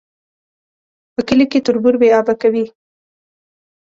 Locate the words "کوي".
2.41-2.65